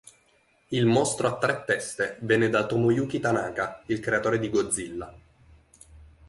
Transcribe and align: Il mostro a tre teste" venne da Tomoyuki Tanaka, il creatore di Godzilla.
Il 0.69 0.87
mostro 0.87 1.27
a 1.27 1.37
tre 1.37 1.63
teste" 1.63 2.17
venne 2.21 2.49
da 2.49 2.65
Tomoyuki 2.65 3.19
Tanaka, 3.19 3.83
il 3.85 3.99
creatore 3.99 4.39
di 4.39 4.49
Godzilla. 4.49 5.15